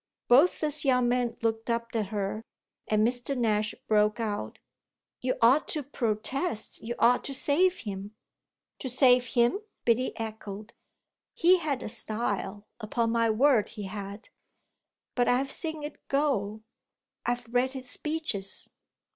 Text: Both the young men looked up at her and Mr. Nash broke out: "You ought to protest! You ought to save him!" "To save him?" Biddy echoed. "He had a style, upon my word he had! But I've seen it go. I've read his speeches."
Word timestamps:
Both 0.27 0.61
the 0.61 0.75
young 0.83 1.07
men 1.09 1.37
looked 1.43 1.69
up 1.69 1.89
at 1.93 2.07
her 2.07 2.41
and 2.87 3.07
Mr. 3.07 3.37
Nash 3.37 3.75
broke 3.87 4.19
out: 4.19 4.57
"You 5.19 5.35
ought 5.43 5.67
to 5.67 5.83
protest! 5.83 6.81
You 6.81 6.95
ought 6.97 7.23
to 7.25 7.35
save 7.35 7.81
him!" 7.81 8.15
"To 8.79 8.89
save 8.89 9.27
him?" 9.27 9.59
Biddy 9.85 10.17
echoed. 10.19 10.73
"He 11.35 11.59
had 11.59 11.83
a 11.83 11.87
style, 11.87 12.65
upon 12.79 13.11
my 13.11 13.29
word 13.29 13.69
he 13.69 13.83
had! 13.83 14.29
But 15.13 15.27
I've 15.27 15.51
seen 15.51 15.83
it 15.83 16.07
go. 16.07 16.61
I've 17.23 17.45
read 17.53 17.73
his 17.73 17.87
speeches." 17.91 18.69